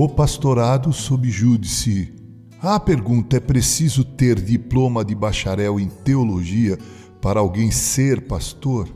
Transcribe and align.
O 0.00 0.08
pastorado 0.08 0.92
sob 0.92 1.28
júdice. 1.28 2.17
A 2.60 2.80
pergunta: 2.80 3.36
é 3.36 3.40
preciso 3.40 4.04
ter 4.04 4.40
diploma 4.40 5.04
de 5.04 5.14
bacharel 5.14 5.78
em 5.78 5.88
teologia 5.88 6.78
para 7.20 7.40
alguém 7.40 7.70
ser 7.70 8.22
pastor? 8.22 8.88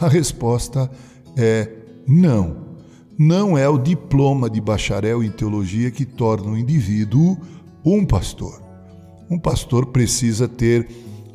A 0.00 0.08
resposta 0.08 0.90
é 1.36 1.70
não. 2.06 2.66
Não 3.18 3.56
é 3.56 3.68
o 3.68 3.78
diploma 3.78 4.50
de 4.50 4.60
bacharel 4.60 5.22
em 5.22 5.30
teologia 5.30 5.90
que 5.90 6.04
torna 6.04 6.50
o 6.50 6.58
indivíduo 6.58 7.38
um 7.84 8.04
pastor. 8.04 8.60
Um 9.30 9.38
pastor 9.38 9.86
precisa 9.86 10.48
ter 10.48 10.88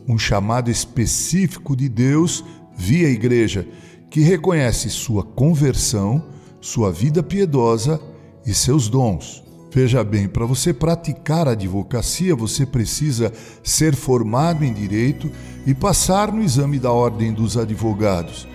um 0.08 0.18
chamado 0.18 0.70
específico 0.70 1.76
de 1.76 1.88
Deus 1.88 2.44
via 2.76 3.10
igreja, 3.10 3.68
que 4.10 4.20
reconhece 4.20 4.90
sua 4.90 5.24
conversão, 5.24 6.24
sua 6.60 6.92
vida 6.92 7.24
piedosa 7.24 8.00
e 8.46 8.54
seus 8.54 8.90
dons. 8.90 9.44
Veja 9.74 10.04
bem, 10.04 10.28
para 10.28 10.46
você 10.46 10.74
praticar 10.74 11.48
a 11.48 11.52
advocacia, 11.52 12.36
você 12.36 12.66
precisa 12.66 13.32
ser 13.64 13.96
formado 13.96 14.66
em 14.66 14.74
direito 14.74 15.32
e 15.66 15.74
passar 15.74 16.30
no 16.30 16.44
exame 16.44 16.78
da 16.78 16.92
Ordem 16.92 17.32
dos 17.32 17.58
Advogados. 17.58 18.46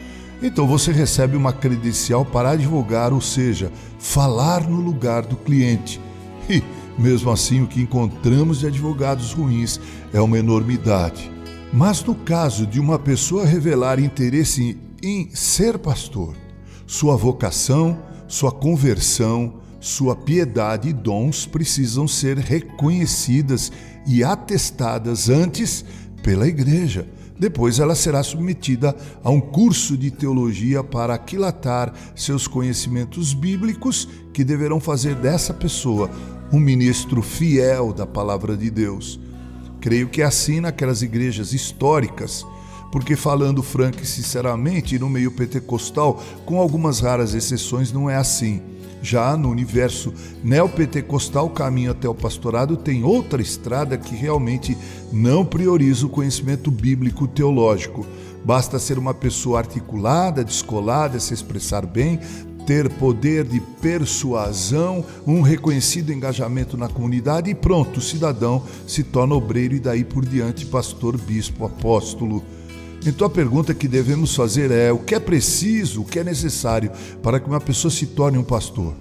Então 0.43 0.67
você 0.67 0.93
recebe 0.93 1.35
uma 1.35 1.55
credencial 1.55 2.23
para 2.23 2.51
advogar, 2.51 3.15
ou 3.15 3.23
seja, 3.23 3.73
falar 3.99 4.69
no 4.69 4.79
lugar 4.79 5.25
do 5.25 5.37
cliente. 5.37 6.01
E, 6.49 6.63
mesmo 6.97 7.33
assim, 7.33 7.63
o 7.63 7.67
que 7.67 7.81
encontramos 7.81 8.61
de 8.61 8.69
advogados 8.69 9.33
ruins 9.33 9.81
é 10.13 10.21
uma 10.21 10.39
enormidade. 10.39 11.29
Mas 11.73 12.05
no 12.05 12.15
caso 12.15 12.65
de 12.65 12.79
uma 12.79 13.01
pessoa 13.01 13.45
revelar 13.45 13.99
interesse 13.99 14.79
em 15.03 15.29
ser 15.35 15.77
pastor, 15.77 16.37
sua 16.87 17.17
vocação, 17.17 17.99
sua 18.29 18.53
conversão, 18.53 19.55
sua 19.87 20.17
piedade 20.17 20.89
e 20.89 20.93
dons 20.93 21.47
precisam 21.47 22.09
ser 22.09 22.39
reconhecidas 22.39 23.71
e 24.05 24.25
atestadas 24.25 25.29
antes 25.29 25.85
pela 26.25 26.49
Igreja. 26.49 27.07
Depois 27.39 27.79
ela 27.79 27.95
será 27.95 28.21
submetida 28.25 28.97
a 29.23 29.31
um 29.31 29.41
curso 29.41 29.97
de 29.97 30.11
teologia 30.11 30.83
para 30.83 31.15
aquilatar 31.15 31.93
seus 32.17 32.49
conhecimentos 32.49 33.33
bíblicos, 33.33 34.09
que 34.33 34.43
deverão 34.43 34.81
fazer 34.81 35.15
dessa 35.15 35.55
pessoa 35.55 36.11
um 36.53 36.59
ministro 36.59 37.23
fiel 37.23 37.93
da 37.93 38.07
palavra 38.07 38.57
de 38.57 38.71
Deus. 38.71 39.21
Creio 39.81 40.09
que 40.09 40.21
é 40.21 40.25
assim 40.25 40.59
naquelas 40.59 41.01
igrejas 41.01 41.53
históricas, 41.53 42.45
porque 42.91 43.15
falando 43.15 43.63
franco 43.63 44.03
e 44.03 44.07
sinceramente, 44.07 44.99
no 44.99 45.09
meio 45.09 45.31
pentecostal, 45.31 46.21
com 46.45 46.59
algumas 46.61 46.99
raras 46.99 47.35
exceções, 47.35 47.93
não 47.93 48.11
é 48.11 48.17
assim. 48.17 48.61
Já 49.03 49.37
no 49.37 49.51
universo 49.51 50.13
neopentecostal, 50.43 51.47
o 51.47 51.51
caminho 51.51 51.91
até 51.91 52.09
o 52.09 52.15
pastorado 52.15 52.77
tem 52.77 53.05
outra 53.05 53.41
estrada 53.41 53.97
que 53.97 54.15
realmente 54.15 54.77
não 55.13 55.45
prioriza 55.45 56.07
o 56.07 56.11
conhecimento 56.11 56.71
bíblico 56.71 57.29
teológico. 57.29 58.07
Basta 58.45 58.79
ser 58.79 58.99
uma 58.99 59.13
pessoa 59.13 59.59
articulada, 59.59 60.45
descolada, 60.45 61.19
se 61.21 61.35
expressar 61.35 61.85
bem, 61.85 62.21
ter 62.67 62.91
poder 62.91 63.45
de 63.45 63.61
persuasão, 63.81 65.05
um 65.27 65.41
reconhecido 65.41 66.13
engajamento 66.13 66.77
na 66.77 66.89
comunidade 66.89 67.49
e 67.49 67.55
pronto, 67.55 67.99
o 67.99 68.03
cidadão 68.03 68.63
se 68.87 69.05
torna 69.05 69.37
obreiro 69.37 69.75
e 69.75 69.81
daí 69.81 70.05
por 70.05 70.25
diante 70.25 70.67
pastor, 70.67 71.17
bispo, 71.17 71.65
apóstolo. 71.65 72.43
Então 73.05 73.27
a 73.27 73.31
pergunta 73.31 73.75
que 73.75 73.89
devemos 73.89 74.35
fazer 74.35 74.71
é: 74.71 74.93
o 74.93 74.99
que 74.99 75.15
é 75.15 75.21
preciso, 75.21 76.03
o 76.03 76.05
que 76.05 76.19
é 76.19 76.25
necessário 76.25 76.91
para 77.23 77.41
que 77.41 77.49
uma 77.49 77.61
pessoa 77.61 77.91
se 77.91 78.07
torne 78.07 78.39
um 78.39 78.45
pastor? 78.45 78.95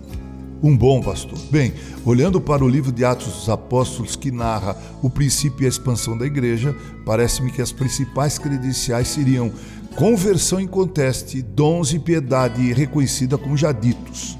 Um 0.63 0.75
bom 0.75 1.01
pastor. 1.01 1.37
Bem, 1.51 1.73
olhando 2.03 2.41
para 2.41 2.63
o 2.63 2.67
livro 2.67 2.91
de 2.91 3.05
Atos 3.05 3.27
dos 3.27 3.49
Apóstolos, 3.49 4.15
que 4.15 4.31
narra 4.31 4.75
o 5.01 5.09
princípio 5.09 5.63
e 5.63 5.65
a 5.65 5.69
expansão 5.69 6.17
da 6.17 6.25
igreja, 6.25 6.75
parece-me 7.05 7.51
que 7.51 7.61
as 7.61 7.71
principais 7.71 8.39
credenciais 8.39 9.09
seriam 9.09 9.51
conversão 9.95 10.59
em 10.59 10.67
conteste, 10.67 11.41
dons 11.41 11.93
e 11.93 11.99
piedade 11.99 12.73
reconhecida 12.73 13.37
como 13.37 13.55
já 13.55 13.71
ditos. 13.71 14.37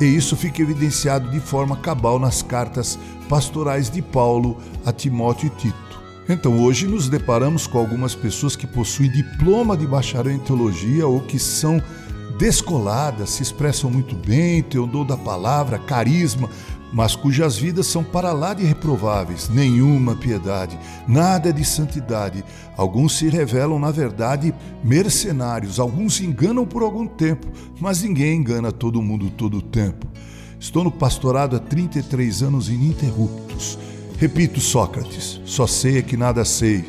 E 0.00 0.04
isso 0.04 0.36
fica 0.36 0.62
evidenciado 0.62 1.30
de 1.30 1.40
forma 1.40 1.76
cabal 1.76 2.18
nas 2.18 2.42
cartas 2.42 2.98
pastorais 3.28 3.90
de 3.90 4.02
Paulo 4.02 4.58
a 4.84 4.92
Timóteo 4.92 5.46
e 5.46 5.50
Tito. 5.50 5.85
Então, 6.28 6.60
hoje 6.60 6.88
nos 6.88 7.08
deparamos 7.08 7.68
com 7.68 7.78
algumas 7.78 8.14
pessoas 8.14 8.56
que 8.56 8.66
possuem 8.66 9.10
diploma 9.10 9.76
de 9.76 9.86
bacharel 9.86 10.32
em 10.32 10.38
teologia 10.38 11.06
ou 11.06 11.20
que 11.20 11.38
são 11.38 11.80
descoladas, 12.36 13.30
se 13.30 13.42
expressam 13.42 13.88
muito 13.90 14.16
bem, 14.16 14.62
têm 14.62 14.80
o 14.80 14.86
dom 14.86 15.04
da 15.04 15.16
palavra, 15.16 15.78
carisma, 15.78 16.50
mas 16.92 17.14
cujas 17.14 17.56
vidas 17.56 17.86
são 17.86 18.02
para 18.02 18.32
lá 18.32 18.54
de 18.54 18.64
reprováveis, 18.64 19.48
nenhuma 19.48 20.16
piedade, 20.16 20.78
nada 21.06 21.52
de 21.52 21.64
santidade. 21.64 22.44
Alguns 22.76 23.16
se 23.16 23.28
revelam, 23.28 23.78
na 23.78 23.92
verdade, 23.92 24.52
mercenários, 24.82 25.78
alguns 25.78 26.20
enganam 26.20 26.66
por 26.66 26.82
algum 26.82 27.06
tempo, 27.06 27.46
mas 27.80 28.02
ninguém 28.02 28.40
engana 28.40 28.72
todo 28.72 29.00
mundo 29.00 29.30
todo 29.30 29.58
o 29.58 29.62
tempo. 29.62 30.06
Estou 30.58 30.82
no 30.82 30.90
pastorado 30.90 31.54
há 31.54 31.60
33 31.60 32.42
anos 32.42 32.68
ininterruptos 32.68 33.78
Repito, 34.18 34.60
Sócrates, 34.60 35.40
só 35.44 35.66
sei 35.66 35.98
é 35.98 36.02
que 36.02 36.16
nada 36.16 36.42
sei. 36.42 36.84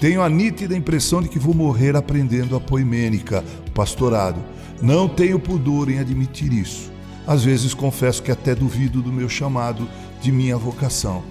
Tenho 0.00 0.22
a 0.22 0.30
nítida 0.30 0.74
impressão 0.74 1.22
de 1.22 1.28
que 1.28 1.38
vou 1.38 1.52
morrer 1.52 1.94
aprendendo 1.94 2.56
a 2.56 2.60
poimênica, 2.60 3.44
pastorado. 3.74 4.42
Não 4.80 5.06
tenho 5.06 5.38
pudor 5.38 5.90
em 5.90 5.98
admitir 5.98 6.52
isso. 6.52 6.90
Às 7.26 7.44
vezes 7.44 7.74
confesso 7.74 8.22
que 8.22 8.30
até 8.30 8.54
duvido 8.54 9.02
do 9.02 9.12
meu 9.12 9.28
chamado, 9.28 9.86
de 10.22 10.32
minha 10.32 10.56
vocação. 10.56 11.22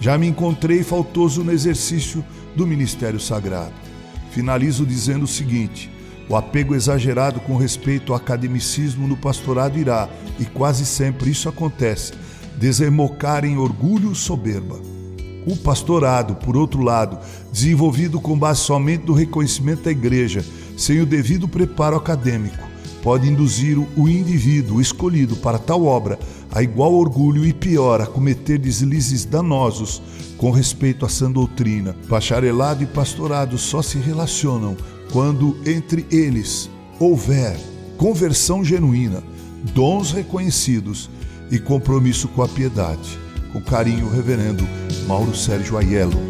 Já 0.00 0.16
me 0.16 0.26
encontrei 0.26 0.82
faltoso 0.82 1.44
no 1.44 1.52
exercício 1.52 2.24
do 2.56 2.66
ministério 2.66 3.20
sagrado. 3.20 3.74
Finalizo 4.30 4.86
dizendo 4.86 5.24
o 5.24 5.28
seguinte: 5.28 5.90
o 6.28 6.36
apego 6.36 6.74
exagerado 6.74 7.40
com 7.40 7.56
respeito 7.56 8.12
ao 8.12 8.18
academicismo 8.18 9.06
no 9.06 9.16
pastorado 9.16 9.78
irá, 9.78 10.08
e 10.38 10.44
quase 10.44 10.86
sempre 10.86 11.30
isso 11.30 11.48
acontece, 11.48 12.12
desembocar 12.58 13.44
em 13.44 13.56
orgulho 13.56 14.14
soberba. 14.14 14.80
O 15.46 15.56
pastorado, 15.56 16.34
por 16.34 16.56
outro 16.56 16.82
lado, 16.82 17.18
desenvolvido 17.52 18.20
com 18.20 18.38
base 18.38 18.60
somente 18.60 19.06
no 19.06 19.14
reconhecimento 19.14 19.84
da 19.84 19.90
igreja, 19.90 20.44
sem 20.76 21.00
o 21.00 21.06
devido 21.06 21.48
preparo 21.48 21.96
acadêmico, 21.96 22.68
pode 23.02 23.28
induzir 23.28 23.78
o 23.78 24.08
indivíduo 24.08 24.80
escolhido 24.80 25.36
para 25.36 25.58
tal 25.58 25.84
obra 25.84 26.18
a 26.50 26.62
igual 26.62 26.94
orgulho 26.94 27.46
e 27.46 27.52
pior, 27.52 28.00
a 28.00 28.06
cometer 28.06 28.58
deslizes 28.58 29.24
danosos 29.24 30.02
com 30.36 30.50
respeito 30.50 31.06
à 31.06 31.08
sã 31.08 31.30
doutrina. 31.30 31.96
Bacharelado 32.08 32.82
e 32.82 32.86
pastorado 32.86 33.56
só 33.56 33.80
se 33.80 33.98
relacionam 33.98 34.76
quando 35.12 35.56
entre 35.64 36.06
eles 36.10 36.68
houver 36.98 37.56
conversão 37.96 38.64
genuína, 38.64 39.22
dons 39.74 40.12
reconhecidos 40.12 41.10
e 41.50 41.58
compromisso 41.58 42.28
com 42.28 42.42
a 42.42 42.48
piedade. 42.48 43.18
Com 43.52 43.60
carinho, 43.60 44.10
Reverendo 44.10 44.66
Mauro 45.06 45.34
Sérgio 45.34 45.76
Aiello. 45.78 46.27